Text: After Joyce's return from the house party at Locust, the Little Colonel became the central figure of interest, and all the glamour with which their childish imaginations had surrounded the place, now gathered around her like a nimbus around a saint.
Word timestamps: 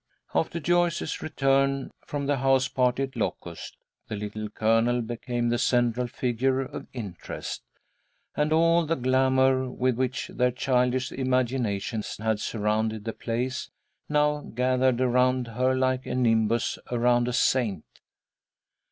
After 0.33 0.59
Joyce's 0.59 1.21
return 1.21 1.91
from 2.07 2.25
the 2.25 2.37
house 2.37 2.67
party 2.67 3.03
at 3.03 3.15
Locust, 3.15 3.77
the 4.07 4.15
Little 4.15 4.49
Colonel 4.49 5.03
became 5.03 5.49
the 5.49 5.59
central 5.59 6.07
figure 6.07 6.61
of 6.61 6.87
interest, 6.91 7.61
and 8.35 8.51
all 8.51 8.87
the 8.87 8.95
glamour 8.95 9.69
with 9.69 9.97
which 9.97 10.29
their 10.33 10.49
childish 10.49 11.11
imaginations 11.11 12.17
had 12.17 12.39
surrounded 12.39 13.05
the 13.05 13.13
place, 13.13 13.69
now 14.09 14.39
gathered 14.41 15.01
around 15.01 15.45
her 15.49 15.75
like 15.77 16.07
a 16.07 16.15
nimbus 16.15 16.79
around 16.89 17.27
a 17.27 17.33
saint. 17.33 17.85